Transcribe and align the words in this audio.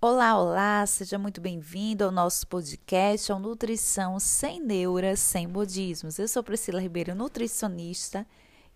Olá, 0.00 0.38
olá, 0.38 0.86
seja 0.86 1.18
muito 1.18 1.40
bem-vindo 1.40 2.04
ao 2.04 2.12
nosso 2.12 2.46
podcast, 2.46 3.32
ao 3.32 3.40
Nutrição 3.40 4.20
Sem 4.20 4.60
Neuras, 4.60 5.18
Sem 5.18 5.48
Budismos. 5.48 6.20
Eu 6.20 6.28
sou 6.28 6.40
Priscila 6.40 6.80
Ribeiro, 6.80 7.16
nutricionista, 7.16 8.24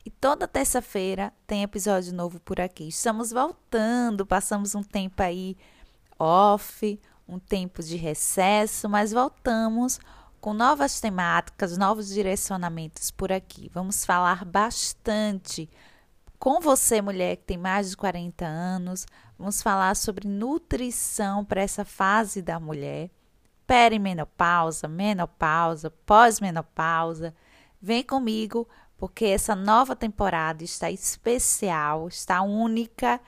e 0.05 0.11
toda 0.11 0.49
terça-feira 0.49 1.33
tem 1.47 1.63
episódio 1.63 2.13
novo 2.13 2.41
por 2.41 2.61
aqui. 2.61 2.89
Estamos 2.89 3.31
voltando, 3.31 4.27
passamos 4.27 4.75
um 4.75 4.83
tempo 4.83 5.23
aí 5.23 5.57
off, 6.19 7.01
um 7.29 7.39
tempo 7.39 7.85
de 7.85 7.97
recesso, 7.97 8.89
mas 8.89 9.13
voltamos 9.13 10.01
com 10.41 10.53
novas 10.53 11.01
temáticas, 11.01 11.79
novos 11.79 12.09
direcionamentos 12.09 13.13
por 13.13 13.31
aqui. 13.31 13.71
Vamos 13.73 14.05
falar 14.05 14.45
bastante 14.45 15.71
com 16.43 16.61
você, 16.61 17.01
mulher 17.01 17.37
que 17.37 17.45
tem 17.45 17.57
mais 17.57 17.91
de 17.91 17.97
40 17.97 18.45
anos. 18.45 19.07
Vamos 19.39 19.63
falar 19.63 19.95
sobre 19.95 20.27
nutrição 20.27 21.45
para 21.45 21.63
essa 21.63 21.85
fase 21.85 22.43
da 22.43 22.59
mulher. 22.59 23.11
Perimenopausa, 23.65 24.89
menopausa, 24.89 25.89
pós-menopausa. 26.05 27.33
Vem 27.81 28.03
comigo, 28.03 28.69
porque 28.99 29.27
essa 29.27 29.55
nova 29.55 29.95
temporada 29.95 30.65
está 30.65 30.91
especial, 30.91 32.09
está 32.09 32.43
única. 32.43 33.21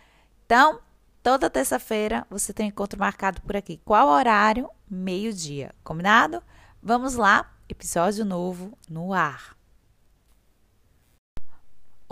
Então, 0.45 0.81
toda 1.23 1.49
terça-feira 1.49 2.27
você 2.29 2.53
tem 2.53 2.67
um 2.67 2.71
encontro 2.71 2.99
marcado 2.99 3.41
por 3.43 3.55
aqui. 3.55 3.81
Qual 3.85 4.09
horário? 4.09 4.69
Meio-dia. 4.91 5.73
Combinado? 5.85 6.43
Vamos 6.83 7.15
lá, 7.15 7.49
episódio 7.69 8.25
novo 8.25 8.77
no 8.91 9.13
ar. 9.13 9.55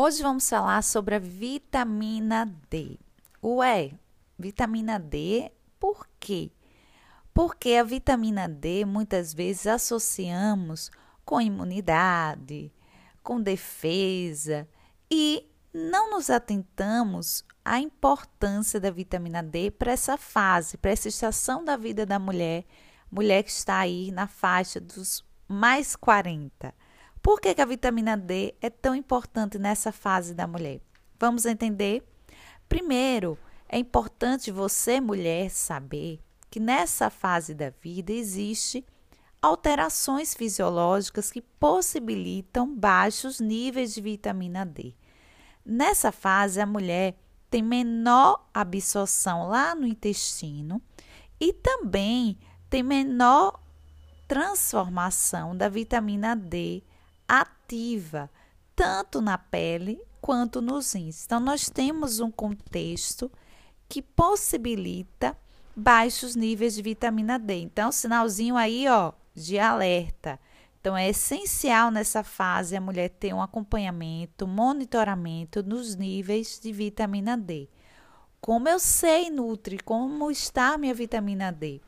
Hoje 0.04 0.20
vamos 0.20 0.50
falar 0.50 0.82
sobre 0.82 1.14
a 1.14 1.18
vitamina 1.20 2.44
D. 2.68 2.98
Ué, 3.40 3.92
vitamina 4.36 4.98
D, 4.98 5.52
por 5.78 6.08
quê? 6.18 6.50
Porque 7.32 7.74
a 7.74 7.84
vitamina 7.84 8.48
D 8.48 8.84
muitas 8.84 9.32
vezes 9.32 9.68
associamos 9.68 10.90
com 11.24 11.40
imunidade, 11.40 12.72
com 13.22 13.40
defesa 13.40 14.68
e 15.08 15.48
não 15.72 16.10
nos 16.10 16.30
atentamos 16.30 17.44
à 17.64 17.78
importância 17.78 18.80
da 18.80 18.90
vitamina 18.90 19.40
D 19.40 19.70
para 19.70 19.92
essa 19.92 20.16
fase, 20.16 20.76
para 20.78 20.90
essa 20.90 21.06
estação 21.06 21.64
da 21.64 21.76
vida 21.76 22.04
da 22.04 22.18
mulher, 22.18 22.64
mulher 23.08 23.44
que 23.44 23.52
está 23.52 23.78
aí 23.78 24.10
na 24.10 24.26
faixa 24.26 24.80
dos 24.80 25.24
mais 25.46 25.94
40. 25.94 26.74
Por 27.22 27.40
que, 27.40 27.54
que 27.54 27.62
a 27.62 27.66
vitamina 27.66 28.16
D 28.16 28.52
é 28.60 28.68
tão 28.68 28.96
importante 28.96 29.56
nessa 29.56 29.92
fase 29.92 30.34
da 30.34 30.46
mulher? 30.46 30.80
Vamos 31.20 31.46
entender? 31.46 32.02
Primeiro, 32.68 33.38
é 33.68 33.78
importante 33.78 34.50
você, 34.50 35.00
mulher, 35.00 35.48
saber 35.48 36.20
que 36.50 36.58
nessa 36.58 37.08
fase 37.10 37.54
da 37.54 37.70
vida 37.70 38.12
existe 38.12 38.84
alterações 39.40 40.34
fisiológicas 40.34 41.30
que 41.30 41.40
possibilitam 41.40 42.74
baixos 42.74 43.38
níveis 43.38 43.94
de 43.94 44.00
vitamina 44.00 44.66
D. 44.66 44.92
Nessa 45.64 46.10
fase, 46.10 46.60
a 46.60 46.66
mulher 46.66 47.14
tem 47.48 47.62
menor 47.62 48.48
absorção 48.52 49.48
lá 49.48 49.76
no 49.76 49.86
intestino 49.86 50.82
e 51.40 51.52
também 51.52 52.36
tem 52.68 52.82
menor 52.82 53.60
transformação 54.26 55.56
da 55.56 55.68
vitamina 55.68 56.34
D 56.34 56.82
ativa, 57.32 58.30
tanto 58.76 59.22
na 59.22 59.38
pele 59.38 59.98
quanto 60.20 60.60
nos 60.60 60.92
rins. 60.92 61.24
Então, 61.24 61.40
nós 61.40 61.70
temos 61.70 62.20
um 62.20 62.30
contexto 62.30 63.32
que 63.88 64.02
possibilita 64.02 65.34
baixos 65.74 66.36
níveis 66.36 66.74
de 66.74 66.82
vitamina 66.82 67.38
D. 67.38 67.54
Então, 67.54 67.90
sinalzinho 67.90 68.54
aí, 68.54 68.86
ó, 68.86 69.14
de 69.34 69.58
alerta. 69.58 70.38
Então, 70.78 70.94
é 70.94 71.08
essencial 71.08 71.90
nessa 71.90 72.22
fase 72.22 72.76
a 72.76 72.80
mulher 72.82 73.08
ter 73.08 73.32
um 73.32 73.40
acompanhamento, 73.40 74.46
monitoramento 74.46 75.62
nos 75.62 75.96
níveis 75.96 76.60
de 76.62 76.70
vitamina 76.70 77.34
D. 77.34 77.66
Como 78.42 78.68
eu 78.68 78.78
sei, 78.78 79.30
Nutri, 79.30 79.78
como 79.78 80.30
está 80.30 80.74
a 80.74 80.78
minha 80.78 80.92
vitamina 80.92 81.50
D? 81.50 81.80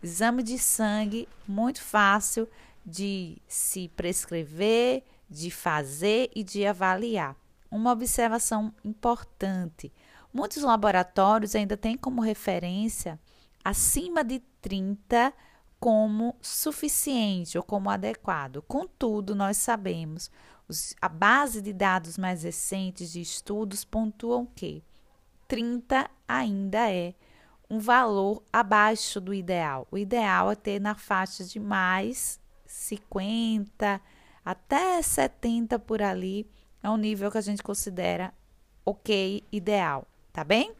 Exame 0.00 0.44
de 0.44 0.58
sangue, 0.58 1.28
muito 1.48 1.82
fácil 1.82 2.46
de 2.84 3.40
se 3.46 3.88
prescrever, 3.88 5.04
de 5.28 5.50
fazer 5.50 6.30
e 6.34 6.42
de 6.42 6.66
avaliar. 6.66 7.36
Uma 7.70 7.92
observação 7.92 8.74
importante: 8.84 9.92
muitos 10.32 10.62
laboratórios 10.62 11.54
ainda 11.54 11.76
têm 11.76 11.96
como 11.96 12.20
referência 12.20 13.18
acima 13.64 14.24
de 14.24 14.40
30 14.60 15.32
como 15.78 16.36
suficiente 16.40 17.58
ou 17.58 17.64
como 17.64 17.90
adequado. 17.90 18.62
Contudo, 18.62 19.34
nós 19.34 19.56
sabemos, 19.56 20.30
os, 20.68 20.94
a 21.00 21.08
base 21.08 21.60
de 21.60 21.72
dados 21.72 22.16
mais 22.16 22.44
recentes 22.44 23.10
de 23.12 23.20
estudos 23.20 23.84
pontuam 23.84 24.46
que 24.46 24.84
30 25.48 26.08
ainda 26.28 26.90
é 26.90 27.14
um 27.68 27.78
valor 27.78 28.42
abaixo 28.52 29.20
do 29.20 29.34
ideal. 29.34 29.88
O 29.90 29.98
ideal 29.98 30.50
é 30.52 30.54
ter 30.54 30.80
na 30.80 30.94
faixa 30.94 31.42
de 31.42 31.58
mais 31.58 32.38
50 32.72 34.00
até 34.44 35.00
70 35.00 35.78
por 35.78 36.02
ali 36.02 36.50
é 36.82 36.88
um 36.88 36.96
nível 36.96 37.30
que 37.30 37.38
a 37.38 37.42
gente 37.42 37.62
considera 37.62 38.32
ok, 38.84 39.44
ideal, 39.52 40.06
tá 40.32 40.42
bem? 40.42 40.72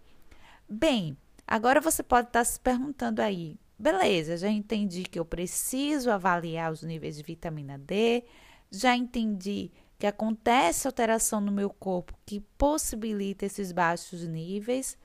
Bem, 0.68 1.16
agora 1.46 1.80
você 1.80 2.02
pode 2.02 2.28
estar 2.28 2.42
se 2.44 2.58
perguntando 2.58 3.20
aí, 3.20 3.58
beleza, 3.78 4.36
já 4.36 4.48
entendi 4.48 5.04
que 5.04 5.18
eu 5.18 5.24
preciso 5.24 6.10
avaliar 6.10 6.72
os 6.72 6.82
níveis 6.82 7.16
de 7.16 7.22
vitamina 7.22 7.78
D, 7.78 8.24
já 8.70 8.96
entendi 8.96 9.70
que 9.98 10.06
acontece 10.06 10.88
alteração 10.88 11.40
no 11.40 11.52
meu 11.52 11.70
corpo 11.70 12.18
que 12.26 12.40
possibilita 12.58 13.46
esses 13.46 13.70
baixos 13.70 14.26
níveis. 14.26 14.98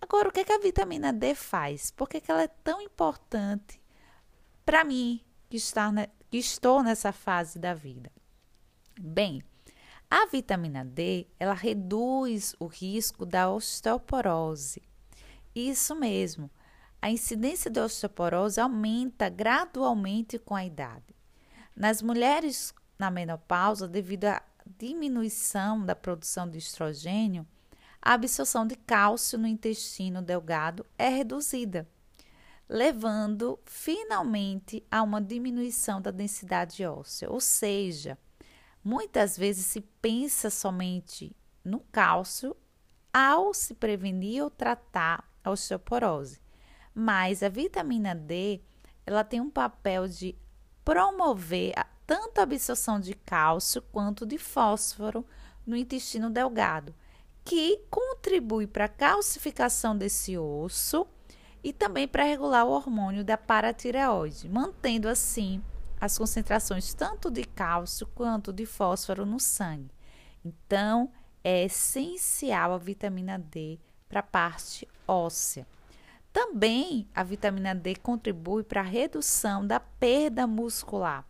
Agora, 0.00 0.28
o 0.28 0.32
que, 0.32 0.40
é 0.40 0.44
que 0.44 0.52
a 0.52 0.58
vitamina 0.58 1.12
D 1.12 1.34
faz? 1.34 1.90
Por 1.90 2.08
que, 2.08 2.20
que 2.20 2.30
ela 2.30 2.42
é 2.42 2.48
tão 2.62 2.80
importante 2.80 3.80
para 4.64 4.84
mim 4.84 5.20
que, 5.48 5.56
está, 5.56 5.90
que 6.30 6.38
estou 6.38 6.82
nessa 6.82 7.12
fase 7.12 7.58
da 7.58 7.74
vida? 7.74 8.10
Bem, 8.98 9.42
a 10.10 10.26
vitamina 10.26 10.84
D, 10.84 11.26
ela 11.38 11.54
reduz 11.54 12.54
o 12.58 12.66
risco 12.66 13.26
da 13.26 13.50
osteoporose. 13.50 14.82
Isso 15.54 15.94
mesmo. 15.94 16.50
A 17.00 17.10
incidência 17.10 17.70
de 17.70 17.80
osteoporose 17.80 18.60
aumenta 18.60 19.28
gradualmente 19.28 20.38
com 20.38 20.54
a 20.54 20.64
idade. 20.64 21.14
Nas 21.74 22.00
mulheres 22.00 22.74
na 22.98 23.10
menopausa, 23.10 23.86
devido 23.86 24.24
à 24.24 24.42
diminuição 24.78 25.84
da 25.84 25.94
produção 25.94 26.48
de 26.48 26.58
estrogênio, 26.58 27.46
a 28.00 28.14
absorção 28.14 28.66
de 28.66 28.76
cálcio 28.76 29.38
no 29.38 29.46
intestino 29.46 30.22
delgado 30.22 30.86
é 30.98 31.08
reduzida 31.08 31.86
levando 32.68 33.58
finalmente 33.64 34.84
a 34.90 35.02
uma 35.02 35.20
diminuição 35.20 36.00
da 36.00 36.10
densidade 36.10 36.84
óssea. 36.84 37.30
Ou 37.30 37.40
seja, 37.40 38.18
muitas 38.82 39.36
vezes 39.36 39.66
se 39.66 39.80
pensa 39.80 40.50
somente 40.50 41.34
no 41.64 41.80
cálcio 41.92 42.56
ao 43.12 43.54
se 43.54 43.74
prevenir 43.74 44.42
ou 44.42 44.50
tratar 44.50 45.28
a 45.42 45.50
osteoporose. 45.50 46.40
Mas 46.94 47.42
a 47.42 47.48
vitamina 47.48 48.14
D, 48.14 48.60
ela 49.04 49.22
tem 49.22 49.40
um 49.40 49.50
papel 49.50 50.08
de 50.08 50.36
promover 50.84 51.74
tanto 52.06 52.38
a 52.38 52.42
absorção 52.42 53.00
de 53.00 53.14
cálcio 53.14 53.82
quanto 53.82 54.24
de 54.24 54.38
fósforo 54.38 55.26
no 55.66 55.76
intestino 55.76 56.30
delgado, 56.30 56.94
que 57.44 57.80
contribui 57.90 58.66
para 58.66 58.84
a 58.84 58.88
calcificação 58.88 59.96
desse 59.96 60.38
osso 60.38 61.06
e 61.66 61.72
também 61.72 62.06
para 62.06 62.22
regular 62.22 62.64
o 62.64 62.70
hormônio 62.70 63.24
da 63.24 63.36
paratireoide, 63.36 64.48
mantendo 64.48 65.08
assim 65.08 65.60
as 66.00 66.16
concentrações 66.16 66.94
tanto 66.94 67.28
de 67.28 67.42
cálcio 67.42 68.06
quanto 68.14 68.52
de 68.52 68.64
fósforo 68.64 69.26
no 69.26 69.40
sangue. 69.40 69.90
Então, 70.44 71.10
é 71.42 71.64
essencial 71.64 72.72
a 72.72 72.78
vitamina 72.78 73.36
D 73.36 73.80
para 74.08 74.20
a 74.20 74.22
parte 74.22 74.86
óssea. 75.08 75.66
Também 76.32 77.08
a 77.12 77.24
vitamina 77.24 77.74
D 77.74 77.96
contribui 77.96 78.62
para 78.62 78.82
a 78.82 78.84
redução 78.84 79.66
da 79.66 79.80
perda 79.80 80.46
muscular. 80.46 81.26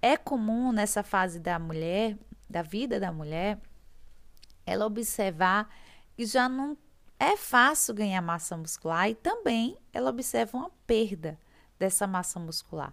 É 0.00 0.16
comum 0.16 0.70
nessa 0.70 1.02
fase 1.02 1.40
da 1.40 1.58
mulher, 1.58 2.16
da 2.48 2.62
vida 2.62 3.00
da 3.00 3.10
mulher, 3.10 3.58
ela 4.64 4.86
observar 4.86 5.68
que 6.14 6.24
já 6.24 6.48
não 6.48 6.76
é 7.18 7.36
fácil 7.36 7.94
ganhar 7.94 8.20
massa 8.20 8.56
muscular 8.56 9.08
e 9.08 9.14
também 9.14 9.76
ela 9.92 10.10
observa 10.10 10.58
uma 10.58 10.70
perda 10.86 11.38
dessa 11.78 12.06
massa 12.06 12.38
muscular. 12.38 12.92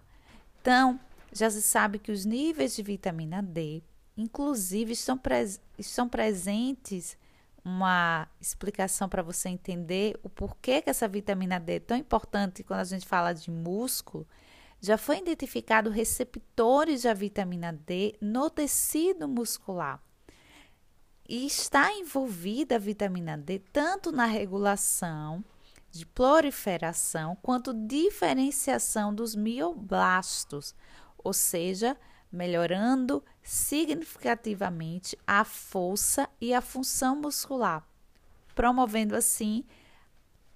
Então, 0.60 0.98
já 1.32 1.50
se 1.50 1.62
sabe 1.62 1.98
que 1.98 2.12
os 2.12 2.24
níveis 2.24 2.76
de 2.76 2.82
vitamina 2.82 3.42
D, 3.42 3.82
inclusive, 4.16 4.92
estão, 4.92 5.18
pres 5.18 5.60
estão 5.78 6.08
presentes 6.08 7.16
uma 7.64 8.28
explicação 8.40 9.08
para 9.08 9.22
você 9.22 9.48
entender 9.48 10.18
o 10.22 10.28
porquê 10.28 10.82
que 10.82 10.90
essa 10.90 11.08
vitamina 11.08 11.60
D 11.60 11.76
é 11.76 11.80
tão 11.80 11.96
importante 11.96 12.62
quando 12.62 12.80
a 12.80 12.84
gente 12.84 13.06
fala 13.06 13.32
de 13.32 13.50
músculo, 13.50 14.26
já 14.80 14.98
foi 14.98 15.18
identificado 15.18 15.90
receptores 15.90 17.02
da 17.02 17.14
vitamina 17.14 17.72
D 17.72 18.16
no 18.20 18.50
tecido 18.50 19.28
muscular. 19.28 20.02
E 21.34 21.46
está 21.46 21.90
envolvida 21.90 22.76
a 22.76 22.78
vitamina 22.78 23.38
D 23.38 23.58
tanto 23.58 24.12
na 24.12 24.26
regulação 24.26 25.42
de 25.90 26.04
proliferação 26.04 27.38
quanto 27.40 27.72
diferenciação 27.72 29.14
dos 29.14 29.34
mioblastos, 29.34 30.74
ou 31.16 31.32
seja, 31.32 31.96
melhorando 32.30 33.24
significativamente 33.42 35.18
a 35.26 35.42
força 35.42 36.28
e 36.38 36.52
a 36.52 36.60
função 36.60 37.16
muscular, 37.16 37.82
promovendo 38.54 39.16
assim 39.16 39.64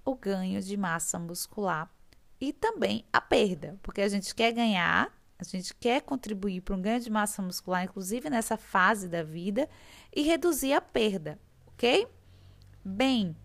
o 0.05 0.13
ganho 0.13 0.61
de 0.61 0.77
massa 0.77 1.17
muscular 1.17 1.91
e 2.39 2.53
também 2.53 3.03
a 3.11 3.19
perda, 3.19 3.79
porque 3.81 4.01
a 4.01 4.07
gente 4.07 4.35
quer 4.35 4.51
ganhar, 4.51 5.11
a 5.39 5.43
gente 5.43 5.73
quer 5.75 6.01
contribuir 6.01 6.61
para 6.61 6.75
um 6.75 6.81
ganho 6.81 6.99
de 6.99 7.11
massa 7.11 7.41
muscular, 7.41 7.83
inclusive 7.83 8.29
nessa 8.29 8.57
fase 8.57 9.07
da 9.07 9.23
vida, 9.23 9.69
e 10.15 10.21
reduzir 10.21 10.73
a 10.73 10.81
perda, 10.81 11.39
ok? 11.67 12.07
Bem, 12.83 13.35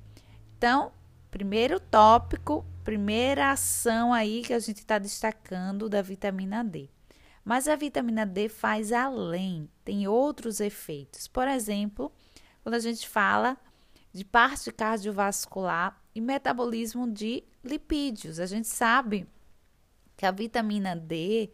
então, 0.57 0.93
primeiro 1.31 1.79
tópico, 1.79 2.65
primeira 2.83 3.51
ação 3.51 4.13
aí 4.13 4.43
que 4.43 4.55
a 4.55 4.59
gente 4.59 4.79
está 4.79 4.99
destacando 4.99 5.89
da 5.89 6.01
vitamina 6.01 6.65
D. 6.65 6.89
Mas 7.45 7.69
a 7.69 7.77
vitamina 7.77 8.25
D 8.25 8.49
faz 8.49 8.93
além, 8.93 9.69
tem 9.85 10.07
outros 10.07 10.61
efeitos. 10.61 11.27
Por 11.27 11.49
exemplo, 11.49 12.13
quando 12.63 12.77
a 12.77 12.79
gente 12.79 13.09
fala 13.09 13.59
de 14.13 14.25
parte 14.25 14.71
cardiovascular 14.71 16.01
e 16.15 16.21
metabolismo 16.21 17.11
de 17.11 17.43
lipídios, 17.65 18.39
a 18.39 18.47
gente 18.47 18.69
sabe 18.69 19.27
que 20.17 20.25
a 20.25 20.31
vitamina 20.31 20.95
D 20.95 21.51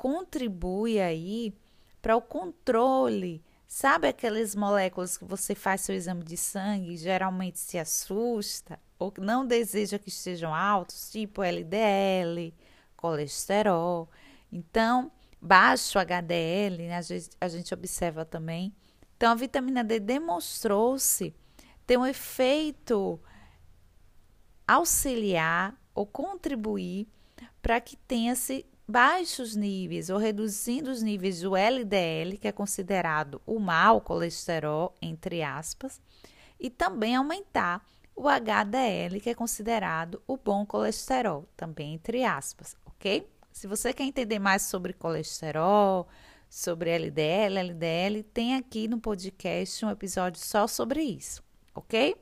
contribui 0.00 0.98
aí 0.98 1.54
para 2.00 2.16
o 2.16 2.22
controle. 2.22 3.44
Sabe 3.68 4.08
aquelas 4.08 4.54
moléculas 4.54 5.18
que 5.18 5.26
você 5.26 5.54
faz 5.54 5.82
seu 5.82 5.94
exame 5.94 6.24
de 6.24 6.38
sangue 6.38 6.94
e 6.94 6.96
geralmente 6.96 7.58
se 7.58 7.78
assusta 7.78 8.80
ou 8.98 9.12
não 9.18 9.46
deseja 9.46 9.98
que 9.98 10.08
estejam 10.08 10.54
altos, 10.54 11.10
tipo 11.10 11.42
LDL, 11.42 12.54
colesterol. 12.96 14.08
Então, 14.50 15.12
baixo 15.38 15.98
HDL, 15.98 16.78
né, 16.88 16.96
a, 16.96 17.02
gente, 17.02 17.28
a 17.38 17.48
gente 17.48 17.74
observa 17.74 18.24
também. 18.24 18.74
Então, 19.18 19.30
a 19.30 19.34
vitamina 19.34 19.84
D 19.84 20.00
demonstrou-se 20.00 21.34
ter 21.86 21.98
um 21.98 22.06
efeito 22.06 23.20
auxiliar 24.66 25.78
ou 25.94 26.06
contribuir 26.06 27.06
para 27.60 27.78
que 27.82 27.96
tenha-se 27.96 28.64
baixos 28.90 29.54
níveis 29.54 30.10
ou 30.10 30.18
reduzindo 30.18 30.90
os 30.90 31.02
níveis 31.02 31.40
do 31.40 31.56
LDL, 31.56 32.36
que 32.36 32.48
é 32.48 32.52
considerado 32.52 33.40
o 33.46 33.58
mau 33.58 34.00
colesterol, 34.00 34.94
entre 35.00 35.42
aspas, 35.42 36.00
e 36.58 36.68
também 36.68 37.14
aumentar 37.14 37.86
o 38.14 38.28
HDL, 38.28 39.20
que 39.20 39.30
é 39.30 39.34
considerado 39.34 40.20
o 40.26 40.36
bom 40.36 40.66
colesterol, 40.66 41.48
também 41.56 41.94
entre 41.94 42.24
aspas, 42.24 42.76
ok? 42.84 43.26
Se 43.52 43.66
você 43.66 43.92
quer 43.92 44.04
entender 44.04 44.38
mais 44.38 44.62
sobre 44.62 44.92
colesterol, 44.92 46.06
sobre 46.48 46.90
LDL, 46.90 47.58
LDL, 47.58 48.22
tem 48.24 48.56
aqui 48.56 48.88
no 48.88 49.00
podcast 49.00 49.84
um 49.84 49.90
episódio 49.90 50.40
só 50.40 50.66
sobre 50.66 51.02
isso, 51.02 51.42
ok? 51.74 52.16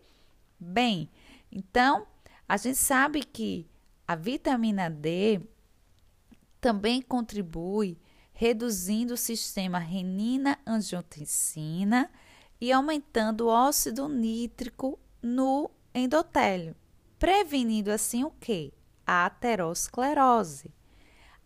Bem, 0.60 1.10
então 1.50 2.06
a 2.48 2.56
gente 2.56 2.78
sabe 2.78 3.24
que 3.24 3.66
a 4.06 4.14
vitamina 4.14 4.88
D 4.88 5.40
também 6.60 7.00
contribui 7.00 7.96
reduzindo 8.32 9.14
o 9.14 9.16
sistema 9.16 9.78
renina-angiotensina 9.78 12.10
e 12.60 12.72
aumentando 12.72 13.46
o 13.46 13.48
óxido 13.48 14.08
nítrico 14.08 14.98
no 15.20 15.68
endotélio, 15.92 16.76
prevenindo 17.18 17.90
assim 17.90 18.22
o 18.22 18.30
que? 18.30 18.72
A 19.04 19.26
aterosclerose. 19.26 20.72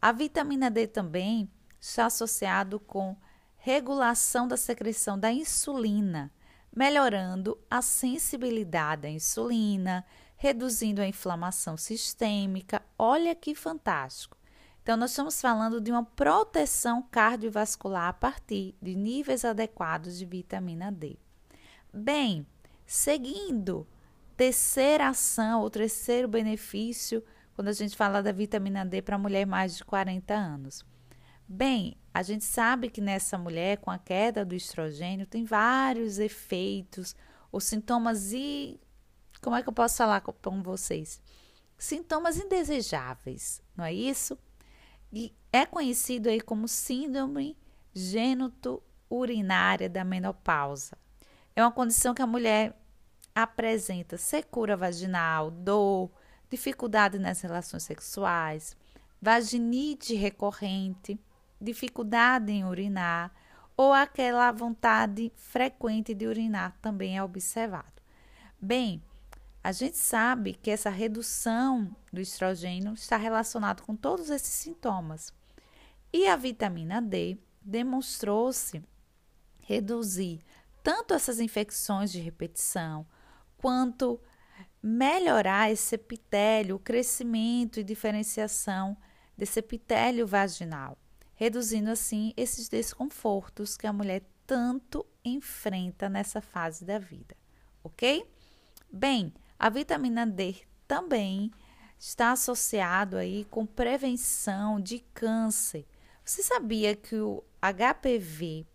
A 0.00 0.12
vitamina 0.12 0.70
D 0.70 0.86
também 0.86 1.50
está 1.80 2.04
associado 2.06 2.78
com 2.78 3.16
regulação 3.56 4.46
da 4.46 4.58
secreção 4.58 5.18
da 5.18 5.32
insulina, 5.32 6.30
melhorando 6.74 7.58
a 7.70 7.80
sensibilidade 7.80 9.06
à 9.06 9.10
insulina, 9.10 10.04
reduzindo 10.36 11.00
a 11.00 11.06
inflamação 11.06 11.76
sistêmica. 11.76 12.82
Olha 12.98 13.34
que 13.34 13.54
fantástico! 13.54 14.41
Então, 14.82 14.96
nós 14.96 15.11
estamos 15.11 15.40
falando 15.40 15.81
de 15.81 15.93
uma 15.93 16.05
proteção 16.05 17.02
cardiovascular 17.02 18.08
a 18.08 18.12
partir 18.12 18.75
de 18.82 18.96
níveis 18.96 19.44
adequados 19.44 20.19
de 20.19 20.25
vitamina 20.25 20.90
D. 20.90 21.17
Bem, 21.94 22.44
seguindo, 22.84 23.87
terceira 24.37 25.08
ação 25.08 25.61
ou 25.61 25.70
terceiro 25.70 26.26
benefício 26.26 27.23
quando 27.55 27.69
a 27.69 27.73
gente 27.73 27.96
fala 27.96 28.20
da 28.23 28.32
vitamina 28.32 28.84
D 28.84 29.00
para 29.00 29.17
mulher 29.17 29.46
mais 29.46 29.76
de 29.76 29.84
40 29.84 30.34
anos? 30.34 30.84
Bem, 31.46 31.96
a 32.12 32.23
gente 32.23 32.44
sabe 32.44 32.90
que 32.90 33.00
nessa 33.00 33.38
mulher, 33.38 33.79
com 33.79 33.90
a 33.90 33.99
queda 33.99 34.44
do 34.44 34.55
estrogênio, 34.55 35.26
tem 35.26 35.44
vários 35.44 36.19
efeitos 36.19 37.14
ou 37.52 37.61
sintomas 37.61 38.32
e. 38.32 38.81
Como 39.40 39.55
é 39.55 39.62
que 39.62 39.69
eu 39.69 39.73
posso 39.73 39.96
falar 39.96 40.23
com 40.23 40.62
vocês? 40.62 41.20
Sintomas 41.79 42.37
indesejáveis, 42.37 43.62
não 43.76 43.84
é 43.84 43.93
isso? 43.93 44.38
E 45.12 45.34
é 45.52 45.66
conhecido 45.66 46.28
aí 46.28 46.40
como 46.40 46.66
síndrome 46.66 47.56
gênito-urinária 47.94 49.88
da 49.88 50.04
menopausa. 50.04 50.96
É 51.54 51.62
uma 51.62 51.70
condição 51.70 52.14
que 52.14 52.22
a 52.22 52.26
mulher 52.26 52.74
apresenta 53.34 54.16
secura 54.16 54.76
vaginal, 54.76 55.50
dor, 55.50 56.10
dificuldade 56.48 57.18
nas 57.18 57.40
relações 57.40 57.82
sexuais, 57.82 58.76
vaginite 59.20 60.14
recorrente, 60.14 61.20
dificuldade 61.60 62.50
em 62.50 62.64
urinar 62.64 63.32
ou 63.76 63.92
aquela 63.92 64.50
vontade 64.52 65.32
frequente 65.34 66.14
de 66.14 66.26
urinar 66.26 66.76
também 66.80 67.16
é 67.16 67.22
observado. 67.22 68.02
Bem, 68.60 69.02
a 69.62 69.70
gente 69.70 69.96
sabe 69.96 70.54
que 70.54 70.70
essa 70.70 70.90
redução 70.90 71.94
do 72.12 72.20
estrogênio 72.20 72.94
está 72.94 73.16
relacionado 73.16 73.82
com 73.82 73.94
todos 73.94 74.28
esses 74.28 74.52
sintomas. 74.52 75.32
E 76.12 76.26
a 76.26 76.34
vitamina 76.34 77.00
D 77.00 77.38
demonstrou-se 77.60 78.82
reduzir 79.60 80.40
tanto 80.82 81.14
essas 81.14 81.38
infecções 81.38 82.10
de 82.10 82.19
repetição 82.19 83.06
quanto 83.56 84.20
melhorar 84.82 85.70
esse 85.70 85.94
epitélio, 85.94 86.74
o 86.74 86.81
crescimento 86.81 87.78
e 87.78 87.84
diferenciação 87.84 88.96
desse 89.38 89.60
epitélio 89.60 90.26
vaginal, 90.26 90.98
reduzindo 91.34 91.88
assim 91.88 92.34
esses 92.36 92.69
desconfortos 92.69 93.76
que 93.76 93.86
a 93.86 93.92
mulher 93.92 94.24
tanto 94.44 95.06
enfrenta 95.24 96.08
nessa 96.08 96.40
fase 96.40 96.84
da 96.84 96.98
vida, 96.98 97.36
ok? 97.84 98.28
Bem, 98.92 99.32
a 99.62 99.69
vitamina 99.69 100.26
D 100.26 100.56
também 100.88 101.52
está 101.96 102.32
associado 102.32 103.16
aí 103.16 103.44
com 103.44 103.64
prevenção 103.64 104.81
de 104.81 104.98
câncer. 105.14 105.86
Você 106.24 106.42
sabia 106.42 106.96
que 106.96 107.14
o 107.14 107.44
HPV 107.60 108.66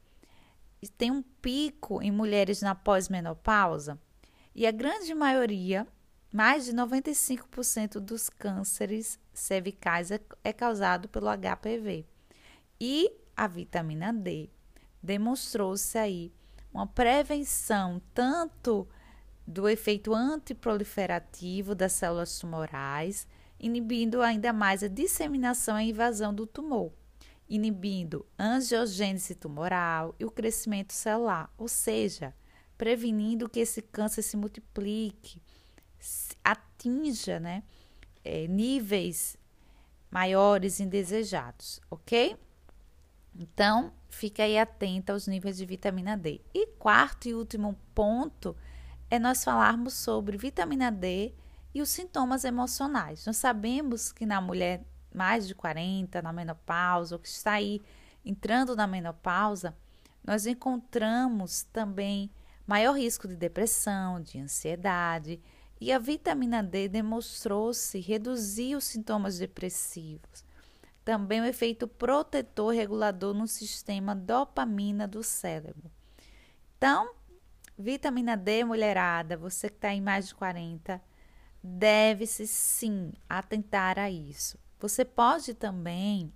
tem 0.98 1.12
um 1.12 1.22
pico 1.22 2.01
em 2.01 2.10
mulheres 2.10 2.62
na 2.62 2.74
pós-menopausa? 2.74 4.00
E 4.56 4.65
a 4.65 4.72
grande 4.72 5.13
maioria 5.13 5.86
mais 6.32 6.63
de 6.63 6.72
95% 6.72 8.00
dos 8.00 8.29
cânceres 8.29 9.20
cervicais 9.34 10.10
é, 10.10 10.22
é 10.41 10.53
causado 10.53 11.10
pelo 11.10 11.27
HPV. 11.27 12.06
E 12.79 13.12
a 13.36 13.46
vitamina 13.46 14.13
D 14.13 14.50
demonstrou-se 15.03 15.98
aí 15.98 16.32
uma 16.74 16.88
prevenção 16.88 18.01
tanto 18.13 18.88
do 19.48 19.70
efeito 19.70 20.13
antiproliferativo 20.13 21.74
das 21.74 21.94
células 21.94 22.38
tumorais, 22.38 23.25
inibindo 23.58 24.22
ainda 24.22 24.51
mais 24.51 24.84
a 24.84 24.89
disseminação 24.89 25.80
e 25.80 25.89
invasão 25.89 26.34
do 26.34 26.46
tumor, 26.46 26.92
inibindo 27.48 28.25
angiogênese 28.38 29.36
tumoral 29.36 30.13
e 30.20 30.25
o 30.25 30.32
crescimento 30.32 30.92
celular, 30.92 31.51
ou 31.58 31.70
seja, 31.70 32.36
prevenindo 32.77 33.48
que 33.48 33.62
esse 33.62 33.82
câncer 33.82 34.22
se 34.22 34.36
multiplique, 34.36 35.42
atinja 36.44 37.39
né, 37.39 37.63
é, 38.24 38.48
níveis 38.48 39.38
maiores 40.12 40.82
indesejados, 40.82 41.80
ok? 41.89 42.36
Então, 43.34 43.94
fica 44.10 44.44
aí 44.44 44.58
atenta 44.58 45.13
aos 45.13 45.27
níveis 45.27 45.58
de 45.58 45.66
vitamina 45.66 46.18
D. 46.18 46.42
E 46.54 46.68
quarto 46.80 47.27
e 47.27 47.36
último 47.36 47.77
ponto 47.94 48.56
é 49.10 49.18
nós 49.20 49.44
falarmos 49.44 49.94
sobre 49.94 50.38
vitamina 50.38 50.92
D 50.92 51.34
e 51.74 51.82
os 51.82 51.90
sintomas 51.90 52.44
emocionais. 52.44 53.26
Nós 53.26 53.38
sabemos 53.38 54.12
que 54.12 54.26
na 54.26 54.42
mulher 54.42 54.84
mais 55.14 55.48
de 55.48 55.56
40, 55.56 56.22
na 56.22 56.34
menopausa, 56.34 57.16
ou 57.16 57.20
que 57.20 57.28
está 57.28 57.54
aí 57.54 57.82
entrando 58.24 58.76
na 58.76 58.86
menopausa, 58.86 59.76
nós 60.24 60.46
encontramos 60.46 61.64
também 61.64 62.30
maior 62.66 62.94
risco 62.94 63.28
de 63.28 63.36
depressão, 63.36 64.22
de 64.22 64.40
ansiedade, 64.40 65.42
e 65.80 65.92
a 65.92 66.00
vitamina 66.00 66.62
D 66.62 66.90
demonstrou-se 66.90 68.00
reduzir 68.00 68.76
os 68.76 68.84
sintomas 68.84 69.38
depressivos. 69.38 70.46
Também 71.06 71.40
o 71.40 71.46
efeito 71.46 71.88
protetor 71.88 72.74
regulador 72.74 73.34
no 73.34 73.48
sistema 73.48 74.14
dopamina 74.14 75.08
do 75.08 75.24
cérebro. 75.24 75.90
Então, 76.78 77.12
vitamina 77.77 78.36
D, 78.36 78.63
mulherada, 78.63 79.38
você 79.38 79.69
que 79.69 79.75
está 79.75 79.93
em 79.93 80.01
mais 80.01 80.27
de 80.27 80.36
40, 80.36 81.01
deve-se 81.62 82.48
sim 82.48 83.13
atentar 83.29 84.00
a 84.00 84.10
isso. 84.10 84.57
Você 84.79 85.05
pode 85.05 85.53
também, 85.53 86.34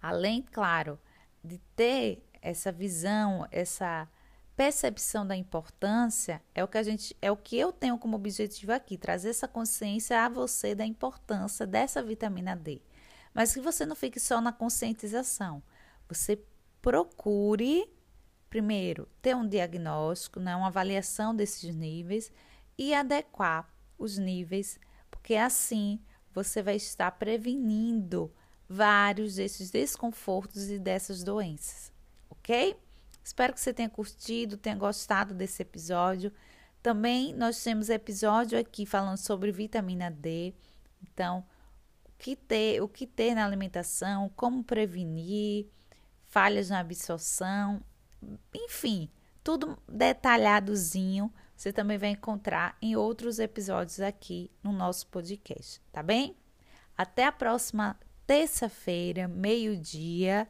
além, 0.00 0.42
claro, 0.42 0.98
de 1.42 1.58
ter 1.76 2.26
essa 2.42 2.72
visão, 2.72 3.46
essa 3.50 4.08
percepção 4.56 5.26
da 5.26 5.36
importância, 5.36 6.42
é 6.54 6.62
o 6.62 6.68
que 6.68 6.78
a 6.78 6.82
gente, 6.82 7.16
é 7.22 7.30
o 7.30 7.36
que 7.36 7.56
eu 7.56 7.72
tenho 7.72 7.98
como 7.98 8.16
objetivo 8.16 8.72
aqui, 8.72 8.98
trazer 8.98 9.30
essa 9.30 9.48
consciência 9.48 10.24
a 10.24 10.28
você 10.28 10.74
da 10.74 10.84
importância 10.84 11.66
dessa 11.66 12.02
vitamina 12.02 12.54
D. 12.54 12.82
Mas 13.32 13.54
que 13.54 13.60
você 13.60 13.86
não 13.86 13.96
fique 13.96 14.20
só 14.20 14.40
na 14.40 14.52
conscientização. 14.52 15.62
Você 16.08 16.42
procure 16.82 17.88
primeiro 18.50 19.08
ter 19.22 19.34
um 19.36 19.46
diagnóstico, 19.46 20.40
né, 20.40 20.54
uma 20.56 20.66
avaliação 20.66 21.34
desses 21.34 21.74
níveis 21.74 22.30
e 22.76 22.92
adequar 22.92 23.72
os 23.96 24.18
níveis, 24.18 24.78
porque 25.10 25.36
assim 25.36 26.00
você 26.34 26.62
vai 26.62 26.76
estar 26.76 27.12
prevenindo 27.12 28.32
vários 28.68 29.36
desses 29.36 29.70
desconfortos 29.70 30.68
e 30.68 30.78
dessas 30.78 31.22
doenças, 31.22 31.92
ok? 32.28 32.76
Espero 33.22 33.52
que 33.52 33.60
você 33.60 33.72
tenha 33.72 33.88
curtido, 33.88 34.56
tenha 34.56 34.76
gostado 34.76 35.34
desse 35.34 35.62
episódio. 35.62 36.32
Também 36.82 37.34
nós 37.34 37.62
temos 37.62 37.88
episódio 37.88 38.58
aqui 38.58 38.86
falando 38.86 39.18
sobre 39.18 39.52
vitamina 39.52 40.10
D. 40.10 40.54
Então, 41.02 41.44
o 42.04 42.12
que 42.18 42.34
ter, 42.34 42.82
o 42.82 42.88
que 42.88 43.06
ter 43.06 43.34
na 43.34 43.44
alimentação, 43.44 44.30
como 44.34 44.64
prevenir, 44.64 45.68
falhas 46.24 46.70
na 46.70 46.80
absorção, 46.80 47.82
enfim, 48.54 49.08
tudo 49.42 49.78
detalhadozinho 49.88 51.32
você 51.60 51.74
também 51.74 51.98
vai 51.98 52.08
encontrar 52.08 52.74
em 52.80 52.96
outros 52.96 53.38
episódios 53.38 54.00
aqui 54.00 54.50
no 54.62 54.72
nosso 54.72 55.06
podcast, 55.08 55.78
tá 55.92 56.02
bem? 56.02 56.34
Até 56.96 57.26
a 57.26 57.32
próxima 57.32 58.00
terça-feira, 58.26 59.28
meio-dia. 59.28 60.48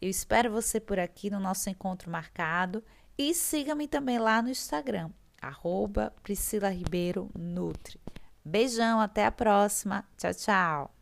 Eu 0.00 0.08
espero 0.08 0.50
você 0.50 0.80
por 0.80 0.98
aqui 0.98 1.28
no 1.28 1.38
nosso 1.38 1.68
encontro 1.68 2.10
marcado 2.10 2.82
e 3.18 3.34
siga-me 3.34 3.86
também 3.86 4.18
lá 4.18 4.40
no 4.40 4.48
Instagram, 4.48 5.10
arroba 5.38 6.14
Priscila 6.22 6.70
Ribeiro 6.70 7.30
Nutri. 7.38 8.00
Beijão, 8.42 9.00
até 9.00 9.26
a 9.26 9.30
próxima. 9.30 10.02
Tchau, 10.16 10.32
tchau. 10.32 10.97